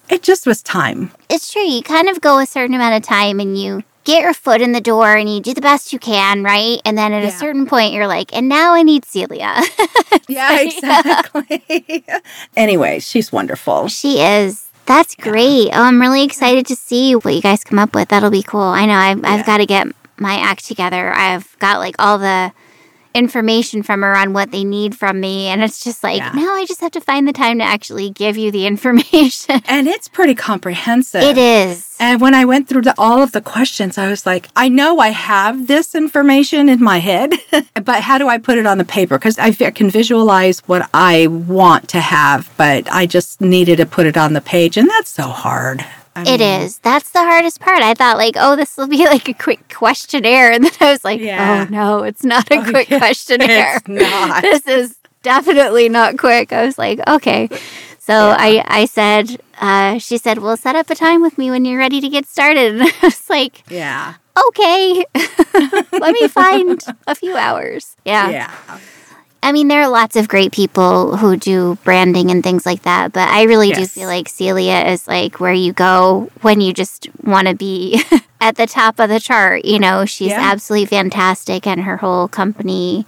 it 0.08 0.22
just 0.22 0.46
was 0.46 0.62
time. 0.62 1.10
It's 1.28 1.52
true. 1.52 1.60
You 1.60 1.82
kind 1.82 2.08
of 2.08 2.22
go 2.22 2.38
a 2.38 2.46
certain 2.46 2.74
amount 2.74 2.96
of 2.96 3.02
time 3.02 3.40
and 3.40 3.58
you 3.58 3.84
get 4.04 4.22
your 4.22 4.32
foot 4.32 4.62
in 4.62 4.72
the 4.72 4.80
door 4.80 5.16
and 5.16 5.28
you 5.28 5.40
do 5.40 5.52
the 5.52 5.60
best 5.60 5.92
you 5.92 5.98
can, 5.98 6.42
right? 6.42 6.80
And 6.86 6.96
then 6.96 7.12
at 7.12 7.24
a 7.24 7.30
certain 7.30 7.66
point, 7.66 7.92
you're 7.92 8.06
like, 8.06 8.34
and 8.34 8.48
now 8.48 8.72
I 8.72 8.82
need 8.82 9.04
Celia. 9.04 9.54
Yeah, 10.28 10.60
exactly. 10.60 12.04
anyway, 12.56 12.98
she's 12.98 13.30
wonderful. 13.30 13.86
she 13.86 14.20
is. 14.20 14.65
That's 14.86 15.14
great. 15.16 15.70
Oh, 15.72 15.82
I'm 15.82 16.00
really 16.00 16.22
excited 16.22 16.66
to 16.66 16.76
see 16.76 17.14
what 17.14 17.34
you 17.34 17.42
guys 17.42 17.64
come 17.64 17.78
up 17.78 17.94
with. 17.94 18.08
That'll 18.08 18.30
be 18.30 18.42
cool. 18.42 18.60
I 18.60 18.86
know 18.86 18.94
I've, 18.94 19.18
Yeah. 19.18 19.32
I've 19.32 19.46
got 19.46 19.58
to 19.58 19.66
get 19.66 19.88
my 20.16 20.34
act 20.36 20.64
together. 20.64 21.12
I've 21.12 21.58
got 21.58 21.78
like 21.80 21.96
all 21.98 22.18
the 22.18 22.52
information 23.16 23.82
from 23.82 24.02
her 24.02 24.14
on 24.14 24.32
what 24.32 24.50
they 24.50 24.62
need 24.64 24.94
from 24.96 25.18
me. 25.20 25.46
And 25.46 25.62
it's 25.62 25.82
just 25.82 26.02
like, 26.02 26.18
Yeah. 26.18 26.32
now 26.32 26.54
I 26.54 26.64
just 26.66 26.80
have 26.80 26.92
to 26.92 27.00
find 27.00 27.26
the 27.26 27.32
time 27.32 27.58
to 27.58 27.64
actually 27.64 28.10
give 28.10 28.36
you 28.36 28.50
the 28.50 28.66
information. 28.72 29.62
And 29.66 29.88
it's 29.88 30.08
pretty 30.08 30.34
comprehensive. 30.34 31.22
it 31.22 31.38
is. 31.38 31.96
And 31.98 32.20
when 32.20 32.34
I 32.34 32.44
went 32.44 32.68
through 32.68 32.82
the, 32.82 32.94
all 32.98 33.22
of 33.22 33.32
the 33.32 33.40
questions, 33.40 33.96
I 33.96 34.08
was 34.10 34.26
like, 34.26 34.48
I 34.54 34.68
know 34.68 34.98
I 34.98 35.08
have 35.08 35.66
this 35.66 35.94
information 35.94 36.68
in 36.68 36.82
my 36.82 36.98
head, 36.98 37.32
but 37.82 38.02
how 38.02 38.18
do 38.18 38.28
I 38.28 38.36
put 38.38 38.58
it 38.58 38.66
on 38.66 38.76
the 38.76 38.84
paper? 38.84 39.16
Because 39.18 39.38
I 39.38 39.50
can 39.52 39.88
visualize 39.90 40.60
what 40.68 40.88
I 40.92 41.26
want 41.28 41.88
to 41.90 42.00
have, 42.00 42.50
but 42.58 42.86
I 42.92 43.06
just 43.06 43.40
needed 43.40 43.76
to 43.76 43.86
put 43.86 44.06
it 44.06 44.18
on 44.18 44.34
the 44.34 44.42
page. 44.42 44.76
And 44.76 44.90
that's 44.90 45.08
so 45.10 45.22
hard. 45.24 45.84
I 46.16 46.22
It 46.22 46.40
mean, 46.40 46.62
is. 46.62 46.78
That's 46.78 47.10
the 47.10 47.20
hardest 47.20 47.60
part. 47.60 47.80
I 47.82 47.94
thought 47.94 48.16
like, 48.16 48.34
oh, 48.38 48.56
this 48.56 48.76
will 48.76 48.88
be 48.88 49.04
like 49.04 49.28
a 49.28 49.34
quick 49.34 49.72
questionnaire, 49.72 50.50
and 50.54 50.64
then 50.64 50.72
I 50.80 50.90
was 50.92 51.04
like, 51.04 51.20
Yeah. 51.20 51.66
oh 51.68 51.72
no, 51.72 52.02
it's 52.04 52.24
not 52.24 52.50
a 52.50 52.56
Oh, 52.58 52.64
quick 52.70 52.88
yeah. 52.90 52.98
questionnaire. 52.98 53.76
It's 53.76 53.88
not. 53.88 54.42
this 54.48 54.66
is 54.66 54.96
definitely 55.22 55.88
not 55.88 56.16
quick. 56.18 56.52
I 56.52 56.64
was 56.64 56.78
like, 56.78 57.00
okay. 57.06 57.48
So 57.98 58.14
I 58.14 58.62
I 58.66 58.84
said, 58.86 59.40
uh, 59.60 59.98
she 59.98 60.16
said, 60.16 60.38
well, 60.38 60.56
set 60.56 60.76
up 60.76 60.88
a 60.90 60.94
time 60.94 61.20
with 61.22 61.36
me 61.38 61.50
when 61.50 61.64
you're 61.64 61.78
ready 61.78 62.00
to 62.00 62.08
get 62.08 62.26
started, 62.26 62.74
and 62.74 62.82
I 62.82 62.92
was 63.02 63.28
like, 63.28 63.62
Yeah. 63.70 64.14
okay, 64.48 65.04
let 65.92 66.12
me 66.14 66.28
find 66.28 66.80
a 67.06 67.14
few 67.14 67.36
hours. 67.36 67.96
Yeah. 68.04 68.30
Yeah. 68.30 68.78
I 69.42 69.52
mean, 69.52 69.68
there 69.68 69.82
are 69.82 69.88
lots 69.88 70.16
of 70.16 70.26
great 70.26 70.50
people 70.52 71.16
who 71.18 71.36
do 71.36 71.78
branding 71.84 72.30
and 72.32 72.42
things 72.42 72.66
like 72.66 72.82
that, 72.82 73.12
but 73.12 73.28
I 73.28 73.44
really 73.44 73.70
do 73.70 73.86
feel 73.86 74.08
like 74.08 74.28
Celia 74.28 74.84
is 74.86 75.06
like 75.06 75.38
where 75.38 75.52
you 75.52 75.72
go 75.72 76.30
when 76.42 76.60
you 76.60 76.72
just 76.72 77.08
want 77.22 77.46
to 77.46 77.54
be 77.54 78.02
at 78.40 78.56
the 78.56 78.66
top 78.66 78.98
of 78.98 79.08
the 79.08 79.20
chart. 79.20 79.64
You 79.64 79.78
know, 79.78 80.04
she's 80.04 80.30
Yeah. 80.30 80.40
absolutely 80.40 80.86
fantastic, 80.86 81.64
and 81.66 81.82
her 81.82 81.98
whole 81.98 82.26
company, 82.26 83.06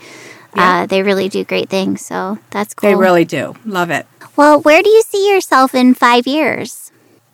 Yeah. 0.55 0.83
uh, 0.83 0.87
they 0.87 1.03
really 1.03 1.29
do 1.29 1.43
great 1.45 1.69
things. 1.69 2.05
So 2.07 2.39
that's 2.51 2.73
cool. 2.73 2.89
They 2.89 2.95
really 2.95 3.25
do. 3.25 3.57
Love 3.65 3.91
it. 3.91 4.07
well, 4.37 4.61
where 4.61 4.83
do 4.83 4.91
you 4.91 5.03
see 5.03 5.29
yourself 5.33 5.75
in 5.75 5.93
five 5.95 6.25
years? 6.27 6.88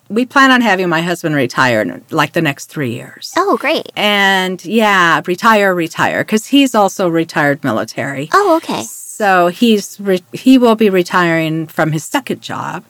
We 0.09 0.27
plan 0.27 0.51
on 0.51 0.61
having 0.61 0.89
my 0.89 1.01
husband 1.01 1.35
retire 1.35 1.81
in 1.81 2.05
like 2.11 2.33
the 2.33 2.43
next 2.43 2.67
three 2.67 2.93
years. 2.93 3.33
Oh, 3.37 3.57
great. 3.57 3.91
And 3.97 4.63
yeah, 4.65 5.23
retire, 5.27 5.75
retire, 5.75 6.23
because 6.25 6.47
he's 6.47 6.75
also 6.75 7.09
retired 7.09 7.65
military. 7.65 8.29
Oh, 8.33 8.57
okay. 8.57 8.83
So 8.83 9.47
he's 9.49 9.99
re- 10.01 10.25
he 10.33 10.59
will 10.59 10.75
be 10.75 10.91
retiring 10.91 11.67
from 11.69 11.93
his 11.93 12.05
second 12.05 12.43
job, 12.43 12.85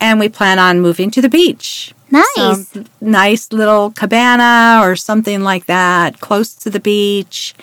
and 0.00 0.18
we 0.18 0.28
plan 0.28 0.58
on 0.58 0.80
moving 0.80 1.10
to 1.12 1.20
the 1.20 1.28
beach. 1.28 1.94
Nice. 2.10 2.72
Nice 3.00 3.52
little 3.52 3.90
cabana 3.90 4.80
or 4.82 4.96
something 4.96 5.42
like 5.42 5.66
that, 5.66 6.20
close 6.20 6.54
to 6.54 6.70
the 6.70 6.80
beach, 6.80 7.54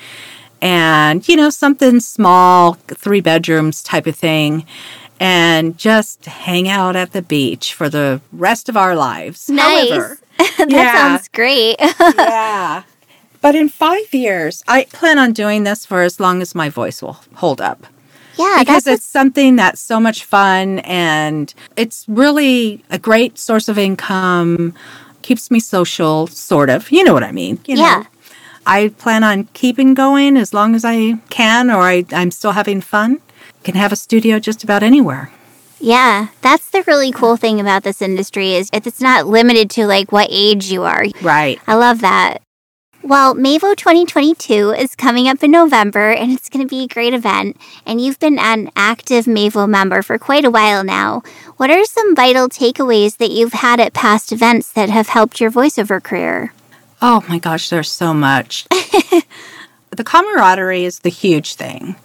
and 0.61 1.27
you 1.27 1.35
know 1.35 1.49
something 1.49 1.99
small, 1.99 2.73
three 2.87 3.21
bedrooms 3.21 3.81
type 3.81 4.05
of 4.05 4.15
thing, 4.15 4.65
and 5.19 5.77
just 5.77 6.25
hang 6.25 6.67
out 6.67 6.95
at 6.95 7.11
the 7.13 7.21
beach 7.21 7.73
for 7.73 7.89
the 7.89 8.21
rest 8.31 8.69
of 8.69 8.75
our 8.77 8.95
lives. 8.95 9.49
Nice. 9.49 9.89
However, 9.89 10.19
that 10.37 10.65
Yeah. 10.69 10.93
sounds 10.93 11.27
great. 11.29 11.75
yeah. 12.17 12.83
But 13.41 13.55
in 13.55 13.67
five 13.69 14.13
years, 14.13 14.63
I 14.67 14.85
plan 14.85 15.19
on 15.19 15.33
doing 15.33 15.63
this 15.63 15.85
for 15.85 16.01
as 16.01 16.19
long 16.19 16.41
as 16.41 16.55
my 16.55 16.69
voice 16.69 17.01
will 17.01 17.19
hold 17.35 17.59
up 17.61 17.85
yeah, 18.37 18.55
because 18.59 18.87
it's 18.87 19.05
something 19.05 19.57
that's 19.57 19.79
so 19.81 19.99
much 19.99 20.23
fun 20.23 20.79
and 20.79 21.53
it's 21.77 22.05
really 22.07 22.83
a 22.89 22.97
great 22.97 23.37
source 23.37 23.67
of 23.69 23.77
income 23.77 24.73
keeps 25.21 25.51
me 25.51 25.59
social 25.59 26.25
sort 26.27 26.69
of 26.69 26.91
you 26.91 27.03
know 27.03 27.13
what 27.13 27.23
i 27.23 27.31
mean 27.31 27.59
you 27.67 27.75
know? 27.75 27.83
Yeah. 27.83 28.03
i 28.65 28.87
plan 28.97 29.23
on 29.23 29.43
keeping 29.53 29.93
going 29.93 30.35
as 30.35 30.51
long 30.53 30.73
as 30.73 30.83
i 30.83 31.13
can 31.29 31.69
or 31.69 31.81
I, 31.83 32.05
i'm 32.11 32.31
still 32.31 32.51
having 32.53 32.81
fun 32.81 33.21
can 33.63 33.75
have 33.75 33.91
a 33.91 33.95
studio 33.95 34.39
just 34.39 34.63
about 34.63 34.83
anywhere 34.83 35.31
Yeah, 35.79 36.27
that's 36.41 36.69
the 36.69 36.83
really 36.87 37.11
cool 37.11 37.35
thing 37.37 37.59
about 37.59 37.83
this 37.83 38.01
industry 38.01 38.53
is 38.53 38.69
it's 38.71 39.01
not 39.01 39.27
limited 39.27 39.69
to 39.71 39.85
like 39.85 40.11
what 40.11 40.27
age 40.31 40.71
you 40.71 40.83
are. 40.83 41.05
right 41.21 41.59
I 41.67 41.75
love 41.75 42.01
that. 42.01 42.41
Well, 43.05 43.35
Mavo 43.35 43.75
2022 43.75 44.71
is 44.71 44.95
coming 44.95 45.27
up 45.27 45.43
in 45.43 45.51
November 45.51 46.13
and 46.13 46.31
it's 46.31 46.47
going 46.47 46.65
to 46.65 46.69
be 46.69 46.85
a 46.85 46.87
great 46.87 47.13
event. 47.13 47.57
And 47.85 47.99
you've 47.99 48.17
been 48.17 48.39
an 48.39 48.71
active 48.77 49.25
Mavo 49.25 49.67
member 49.67 50.01
for 50.01 50.17
quite 50.17 50.45
a 50.45 50.49
while 50.49 50.85
now. 50.85 51.21
What 51.57 51.69
are 51.69 51.83
some 51.83 52.15
vital 52.15 52.47
takeaways 52.47 53.17
that 53.17 53.31
you've 53.31 53.51
had 53.51 53.81
at 53.81 53.93
past 53.93 54.31
events 54.31 54.71
that 54.71 54.89
have 54.89 55.09
helped 55.09 55.41
your 55.41 55.51
voiceover 55.51 56.01
career? 56.01 56.53
oh 57.05 57.21
my 57.27 57.37
gosh 57.37 57.69
there's 57.69 57.91
so 57.91 58.13
much 58.13 58.65
the 59.91 60.03
camaraderie 60.05 60.85
is 60.85 60.99
the 60.99 61.09
huge 61.09 61.55
thing 61.55 61.95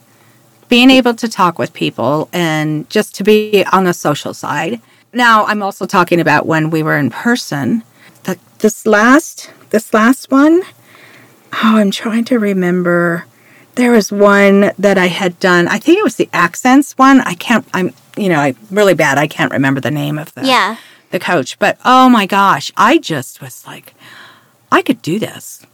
being 0.68 0.90
able 0.90 1.14
to 1.14 1.28
talk 1.28 1.58
with 1.58 1.72
people 1.72 2.28
and 2.32 2.88
just 2.90 3.14
to 3.16 3.24
be 3.24 3.64
on 3.72 3.84
the 3.84 3.94
social 3.94 4.34
side. 4.34 4.80
Now, 5.12 5.44
I'm 5.46 5.62
also 5.62 5.86
talking 5.86 6.20
about 6.20 6.46
when 6.46 6.70
we 6.70 6.82
were 6.82 6.96
in 6.98 7.10
person. 7.10 7.82
The, 8.24 8.38
this 8.58 8.86
last, 8.86 9.50
this 9.70 9.94
last 9.94 10.30
one, 10.30 10.62
oh, 11.52 11.76
I'm 11.78 11.90
trying 11.90 12.24
to 12.26 12.38
remember. 12.38 13.24
There 13.76 13.92
was 13.92 14.10
one 14.12 14.72
that 14.78 14.98
I 14.98 15.06
had 15.06 15.38
done. 15.38 15.68
I 15.68 15.78
think 15.78 15.98
it 15.98 16.04
was 16.04 16.16
the 16.16 16.28
accents 16.32 16.98
one. 16.98 17.20
I 17.20 17.34
can't. 17.34 17.64
I'm, 17.72 17.92
you 18.16 18.28
know, 18.28 18.40
I'm 18.40 18.56
really 18.70 18.94
bad. 18.94 19.18
I 19.18 19.28
can't 19.28 19.52
remember 19.52 19.80
the 19.80 19.90
name 19.90 20.18
of 20.18 20.34
the 20.34 20.44
Yeah. 20.44 20.76
the 21.10 21.20
coach. 21.20 21.58
But 21.58 21.78
oh 21.84 22.08
my 22.08 22.26
gosh, 22.26 22.72
I 22.76 22.98
just 22.98 23.40
was 23.40 23.64
like, 23.66 23.94
I 24.72 24.82
could 24.82 25.00
do 25.00 25.18
this. 25.20 25.64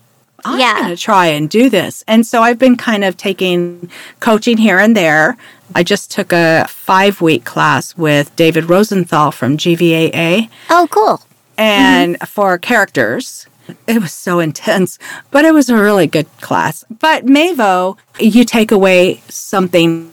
I'm 0.45 0.59
Yeah. 0.61 0.75
going 0.83 0.89
to 0.97 0.97
try 0.97 1.27
and 1.27 1.49
do 1.49 1.71
this. 1.71 2.05
And 2.07 2.27
so 2.27 2.43
I've 2.43 2.59
been 2.59 2.77
kind 2.77 3.05
of 3.05 3.17
taking 3.17 3.91
coaching 4.21 4.57
here 4.59 4.79
and 4.79 4.97
there. 4.97 5.37
I 5.75 5.83
just 5.83 6.11
took 6.11 6.33
a 6.33 6.67
five 6.69 7.21
week 7.21 7.45
class 7.45 7.97
with 7.97 8.35
David 8.37 8.69
Rosenthal 8.69 9.31
from 9.33 9.57
GVAA 9.57 10.49
Oh, 10.71 10.87
cool. 10.91 11.23
and 11.57 12.15
mm-hmm. 12.17 12.25
for 12.27 12.59
characters. 12.59 13.47
It 13.87 14.03
was 14.03 14.13
so 14.13 14.41
intense, 14.41 14.99
but 15.31 15.47
it 15.47 15.55
was 15.55 15.71
a 15.71 15.77
really 15.77 16.07
good 16.07 16.27
class. 16.43 16.85
But 17.01 17.25
Mavo, 17.25 17.97
you 18.21 18.45
take 18.45 18.71
away 18.71 19.23
something 19.31 20.13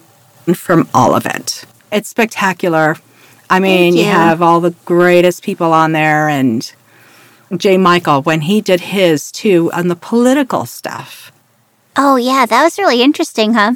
from 0.56 0.88
all 0.94 1.14
of 1.14 1.26
it. 1.26 1.66
It's 1.92 2.08
spectacular. 2.08 2.96
I 3.50 3.60
mean, 3.60 3.94
you 3.98 4.06
you. 4.06 4.10
have 4.10 4.42
all 4.42 4.62
the 4.62 4.72
greatest 4.86 5.44
people 5.44 5.74
on 5.74 5.92
there 5.92 6.30
and 6.30 6.72
J. 7.58 7.78
Michael 7.78 8.22
when 8.22 8.42
he 8.42 8.62
did 8.62 8.80
his 8.80 9.32
too 9.32 9.72
on 9.74 9.88
the 9.88 9.96
political 9.96 10.66
stuff. 10.66 11.32
Oh, 11.98 12.16
yeah, 12.16 12.46
that 12.46 12.64
was 12.64 12.78
really 12.80 13.02
interesting, 13.02 13.54
huh? 13.54 13.74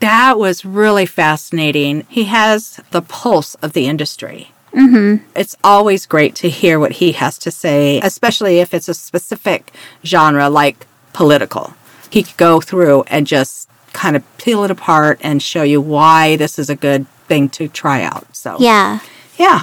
That 0.00 0.38
was 0.38 0.64
really 0.64 1.06
fascinating. 1.06 2.06
He 2.08 2.24
has 2.24 2.80
the 2.90 3.02
pulse 3.02 3.54
of 3.56 3.72
the 3.72 3.86
industry. 3.86 4.50
Mm-hmm. 4.74 5.24
It's 5.34 5.56
always 5.64 6.04
great 6.06 6.34
to 6.36 6.50
hear 6.50 6.78
what 6.78 6.92
he 6.92 7.12
has 7.12 7.38
to 7.38 7.50
say, 7.50 7.98
especially 8.02 8.58
if 8.58 8.74
it's 8.74 8.88
a 8.88 8.94
specific 8.94 9.72
genre 10.04 10.50
like 10.50 10.86
political. 11.14 11.74
He 12.10 12.22
could 12.22 12.36
go 12.36 12.60
through 12.60 13.04
and 13.04 13.26
just 13.26 13.68
kind 13.94 14.16
of 14.16 14.38
peel 14.38 14.64
it 14.64 14.70
apart 14.70 15.18
and 15.22 15.42
show 15.42 15.62
you 15.62 15.80
why 15.80 16.36
this 16.36 16.58
is 16.58 16.68
a 16.68 16.76
good 16.76 17.06
thing 17.26 17.48
to 17.50 17.68
try 17.68 18.02
out. 18.02 18.36
So, 18.36 18.56
Yeah. 18.58 19.00
yeah, 19.38 19.62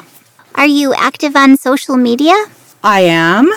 Are 0.56 0.66
you 0.68 0.94
active 0.94 1.36
on 1.36 1.58
social 1.58 1.96
media? 1.98 2.36
I 2.84 3.02
am. 3.02 3.52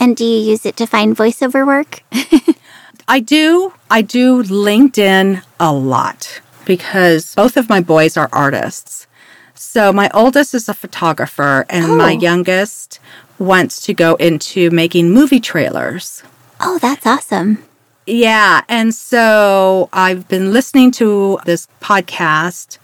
And 0.00 0.16
do 0.16 0.24
you 0.24 0.50
use 0.50 0.64
it 0.64 0.76
to 0.76 0.86
find 0.86 1.16
voiceover 1.16 1.66
work? 1.66 2.02
I 3.08 3.20
do. 3.20 3.72
I 3.90 4.02
do 4.02 4.42
LinkedIn 4.44 5.42
a 5.58 5.72
lot 5.72 6.40
because 6.64 7.34
both 7.34 7.56
of 7.56 7.68
my 7.68 7.80
boys 7.80 8.16
are 8.16 8.28
artists. 8.32 9.06
So 9.54 9.92
my 9.92 10.08
oldest 10.14 10.54
is 10.54 10.68
a 10.68 10.74
photographer, 10.74 11.66
and 11.68 11.96
my 11.96 12.12
Oh. 12.14 12.18
youngest 12.20 13.00
wants 13.38 13.80
to 13.82 13.94
go 13.94 14.14
into 14.16 14.70
making 14.70 15.10
movie 15.10 15.40
trailers. 15.40 16.22
Oh, 16.60 16.78
that's 16.78 17.06
awesome. 17.06 17.64
Yeah. 18.06 18.62
And 18.68 18.94
so 18.94 19.88
I've 19.92 20.28
been 20.28 20.52
listening 20.52 20.90
to 20.92 21.38
this 21.44 21.66
podcast. 21.80 22.78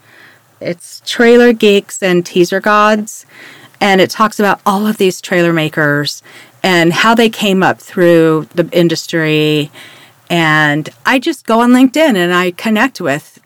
It's 0.59 1.01
Trailer 1.05 1.53
Geeks 1.53 2.01
and 2.03 2.25
Teaser 2.25 2.59
Gods. 2.59 3.25
And 3.81 4.01
it 4.01 4.09
talks 4.09 4.39
about 4.39 4.61
all 4.65 4.87
of 4.87 4.97
these 4.97 5.21
trailer 5.21 5.53
makers 5.53 6.23
and 6.63 6.93
how 6.93 7.13
they 7.13 7.29
came 7.29 7.61
up 7.61 7.79
through 7.79 8.47
the 8.55 8.69
industry. 8.71 9.71
And 10.29 10.89
I 11.05 11.19
just 11.19 11.45
go 11.45 11.59
on 11.59 11.71
LinkedIn 11.71 12.15
and 12.15 12.33
I 12.33 12.51
connect 12.51 12.99
with, 12.99 13.39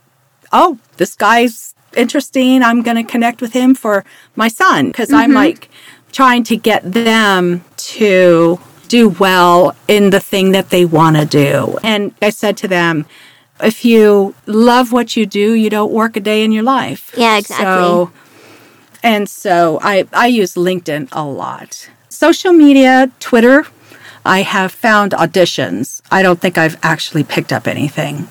oh, 0.52 0.78
this 0.98 1.16
guy's 1.16 1.76
interesting. 1.96 2.64
I'm 2.64 2.82
going 2.82 2.98
to 2.98 3.04
connect 3.04 3.42
with 3.42 3.54
him 3.54 3.76
for 3.76 4.06
my 4.36 4.48
son 4.48 4.88
because 4.88 5.12
I'm 5.12 5.30
mm-hmm. 5.30 5.38
like 5.38 5.70
trying 6.12 6.44
to 6.44 6.58
get 6.58 6.92
them 6.92 7.64
to 7.78 8.60
do 8.88 9.10
well 9.10 9.76
in 9.88 10.10
the 10.10 10.20
thing 10.20 10.52
that 10.52 10.70
they 10.70 10.86
want 10.86 11.16
to 11.16 11.26
do. 11.26 11.78
And 11.84 12.14
I 12.22 12.30
said 12.32 12.58
to 12.58 12.68
them, 12.68 13.06
if 13.62 13.84
you 13.86 14.36
love 14.46 14.92
what 14.92 15.16
you 15.16 15.26
do, 15.26 15.54
you 15.54 15.70
don't 15.70 15.92
work 15.92 16.16
a 16.16 16.20
day 16.20 16.44
in 16.44 16.52
your 16.52 16.64
life. 16.64 17.14
Yeah, 17.16 17.38
exactly. 17.38 17.66
So, 17.66 18.12
and 19.04 19.30
so 19.30 19.80
I, 19.82 20.08
I 20.14 20.28
use 20.28 20.56
LinkedIn 20.56 21.10
a 21.12 21.24
lot. 21.24 21.90
Social 22.10 22.52
media, 22.54 23.12
Twitter, 23.20 23.66
I 24.26 24.42
have 24.42 24.72
found 24.72 25.14
auditions. 25.14 26.02
I 26.12 26.22
don't 26.22 26.40
think 26.40 26.58
I've 26.58 26.78
actually 26.84 27.24
picked 27.24 27.54
up 27.54 27.68
anything 27.68 28.28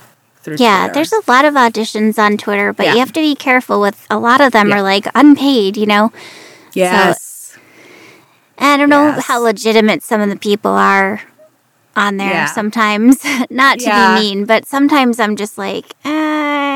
Yeah, 0.46 0.84
Twitter. 0.88 0.94
there's 0.94 1.12
a 1.12 1.22
lot 1.30 1.44
of 1.44 1.54
auditions 1.54 2.18
on 2.18 2.36
Twitter, 2.36 2.72
but 2.72 2.86
Yeah. 2.86 2.92
you 2.94 2.98
have 3.00 3.12
to 3.12 3.20
be 3.20 3.34
careful 3.34 3.80
with 3.80 4.06
a 4.10 4.18
lot 4.18 4.40
of 4.40 4.52
them 4.52 4.68
Yeah. 4.68 4.76
are 4.76 4.82
like 4.82 5.06
unpaid, 5.14 5.76
you 5.76 5.86
know? 5.86 6.12
yes. 6.74 7.56
I 8.60 8.76
don't 8.76 8.88
know 8.90 9.12
how 9.20 9.40
legitimate 9.40 10.02
some 10.02 10.20
of 10.20 10.28
the 10.28 10.36
people 10.36 10.72
are 10.72 11.22
on 11.94 12.16
there 12.16 12.30
Yeah. 12.30 12.46
sometimes. 12.46 13.22
Not 13.50 13.78
to 13.80 13.84
be 13.86 14.20
mean, 14.20 14.44
but 14.46 14.66
sometimes 14.66 15.20
I'm 15.20 15.36
just 15.36 15.56
like, 15.58 15.94
eh, 16.04 16.08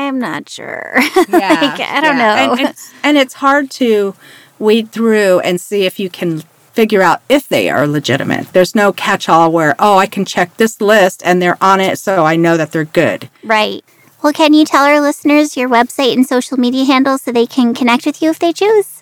I'm 0.07 0.19
not 0.19 0.49
sure. 0.49 0.93
Yeah, 1.29 1.53
like, 1.61 1.79
I 1.79 2.01
don't 2.01 2.17
yeah. 2.17 2.35
know. 2.35 2.53
And 2.53 2.59
it's, 2.69 2.91
and 3.03 3.17
it's 3.17 3.33
hard 3.35 3.69
to 3.71 4.15
weed 4.59 4.91
through 4.91 5.39
and 5.39 5.59
see 5.59 5.85
if 5.85 5.99
you 5.99 6.09
can 6.09 6.41
figure 6.73 7.01
out 7.01 7.21
if 7.29 7.47
they 7.49 7.69
are 7.69 7.87
legitimate. 7.87 8.51
There's 8.53 8.75
no 8.75 8.91
catch 8.93 9.29
all 9.29 9.51
where, 9.51 9.75
oh, 9.79 9.97
I 9.97 10.05
can 10.07 10.25
check 10.25 10.57
this 10.57 10.81
list 10.81 11.21
and 11.25 11.41
they're 11.41 11.57
on 11.61 11.79
it, 11.79 11.97
so 11.99 12.25
I 12.25 12.35
know 12.35 12.57
that 12.57 12.71
they're 12.71 12.85
good. 12.85 13.29
right. 13.43 13.83
Well, 14.21 14.33
can 14.33 14.53
you 14.53 14.63
tell 14.63 14.85
our 14.85 15.01
listeners 15.01 15.57
your 15.57 15.67
website 15.67 16.13
and 16.13 16.25
social 16.25 16.57
media 16.57 16.85
handles 16.85 17.23
so 17.23 17.33
they 17.33 17.45
can 17.45 17.73
connect 17.73 18.05
with 18.05 18.21
you 18.21 18.29
if 18.29 18.39
they 18.39 18.53
choose? 18.53 19.01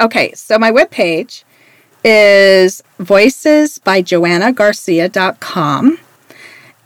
Okay, 0.00 0.32
so 0.32 0.58
my 0.58 0.72
webpage 0.72 1.44
is 2.02 2.82
voicesbyjoannagarcia.com, 2.98 5.98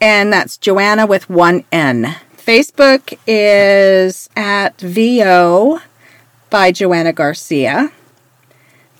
and 0.01 0.33
that's 0.33 0.57
Joanna 0.59 1.07
with 1.07 1.31
one 1.31 1.65
N. 1.73 2.17
Facebook 2.45 3.19
is 3.27 4.29
at 4.37 4.79
VO 4.79 5.81
by 6.51 6.73
Joanna 6.73 7.15
Garcia. 7.15 7.91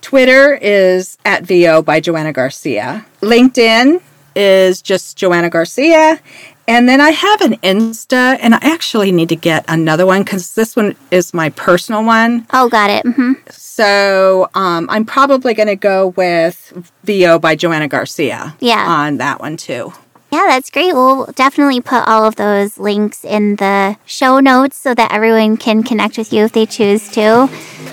Twitter 0.01 0.55
is 0.55 1.19
at 1.25 1.43
VO 1.43 1.83
by 1.83 1.99
Joanna 1.99 2.33
Garcia. 2.33 3.05
LinkedIn 3.21 4.01
is 4.35 4.81
just 4.81 5.15
Joanna 5.15 5.51
Garcia. 5.51 6.19
And 6.67 6.89
then 6.89 6.99
I 6.99 7.11
have 7.11 7.41
an 7.41 7.57
Insta, 7.57 8.39
and 8.41 8.55
I 8.55 8.59
actually 8.63 9.11
need 9.11 9.29
to 9.29 9.35
get 9.35 9.63
another 9.67 10.07
one 10.07 10.23
because 10.23 10.55
this 10.55 10.75
one 10.75 10.95
is 11.11 11.31
my 11.31 11.49
personal 11.49 12.03
one. 12.03 12.47
Oh, 12.51 12.67
got 12.67 12.89
it. 12.89 13.05
Mm-hmm. 13.05 13.33
So 13.51 14.49
um, 14.55 14.89
I'm 14.89 15.05
probably 15.05 15.53
going 15.53 15.67
to 15.67 15.75
go 15.75 16.07
with 16.07 16.73
VO 17.03 17.37
by 17.37 17.55
Joanna 17.55 17.87
Garcia. 17.87 18.55
Yeah. 18.59 18.83
On 18.87 19.17
that 19.17 19.39
one 19.39 19.57
too. 19.57 19.93
Yeah, 20.35 20.47
that's 20.47 20.69
great. 20.69 20.93
We'll 20.93 21.27
definitely 21.27 21.79
put 21.79 22.05
all 22.09 22.25
of 22.25 22.35
those 22.35 22.77
links 22.77 23.23
in 23.23 23.55
the 23.55 23.95
show 24.05 24.41
notes 24.41 24.75
so 24.75 24.93
that 24.93 25.13
everyone 25.13 25.55
can 25.55 25.81
connect 25.81 26.17
with 26.17 26.33
you 26.33 26.43
if 26.43 26.51
they 26.51 26.65
choose 26.65 27.07
to. 27.11 27.47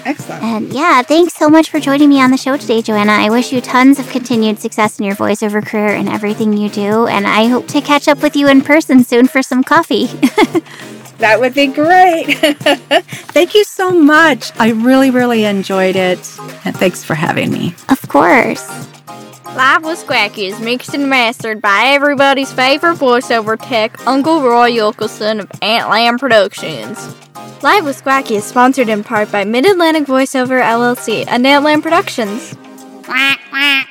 Excellent. 0.05 0.43
And 0.43 0.73
yeah, 0.73 1.03
thanks 1.03 1.35
so 1.35 1.49
much 1.49 1.71
for 1.71 1.79
joining 1.79 2.09
me 2.09 2.21
on 2.21 2.33
the 2.33 2.37
show 2.37 2.57
today, 2.57 2.83
Joanna. 2.83 3.13
I 3.13 3.31
wish 3.31 3.53
you 3.53 3.61
tons 3.61 4.01
of 4.01 4.11
continued 4.11 4.59
success 4.59 4.99
in 4.99 5.05
your 5.05 5.15
voiceover 5.15 5.65
career 5.65 5.95
and 5.95 6.09
everything 6.09 6.53
you 6.53 6.69
do. 6.69 7.07
And 7.07 7.29
I 7.29 7.47
hope 7.47 7.69
to 7.69 7.81
catch 7.81 8.09
up 8.09 8.21
with 8.23 8.35
you 8.35 8.49
in 8.49 8.63
person 8.63 9.05
soon 9.05 9.29
for 9.29 9.41
some 9.41 9.63
coffee. 9.63 10.09
That 11.19 11.39
would 11.39 11.55
be 11.55 11.69
great. 11.69 12.35
Thank 13.31 13.55
you 13.55 13.63
so 13.63 13.93
much. 13.93 14.51
I 14.59 14.71
really, 14.71 15.11
really 15.11 15.45
enjoyed 15.45 15.95
it. 15.95 16.19
And 16.65 16.77
thanks 16.77 17.05
for 17.05 17.15
having 17.15 17.53
me. 17.53 17.77
of 17.91 18.03
course. 18.09 18.69
Live 19.45 19.85
with 19.85 20.05
Squacky 20.05 20.49
is 20.49 20.59
mixed 20.61 20.95
and 20.95 21.11
mastered 21.11 21.61
by 21.61 21.89
everybody's 21.89 22.53
favorite 22.53 22.97
voiceover 22.97 23.59
tech, 23.61 24.07
Uncle 24.07 24.41
Roy 24.41 24.71
Yokelson 24.71 25.41
of 25.41 25.49
Antland 25.61 26.19
Productions. 26.19 26.99
Live 27.63 27.85
with 27.85 28.03
Squacky 28.03 28.37
is 28.37 28.45
sponsored 28.45 28.89
in 28.89 29.05
part 29.05 29.31
by 29.31 29.45
Mid 29.45 29.67
Atlantic 29.67 30.05
Voiceover 30.05 30.63
LLC 30.63 31.25
and 31.27 31.45
Antland 31.45 31.83
Productions. 31.83 32.55
Quack, 33.05 33.41
quack. 33.51 33.89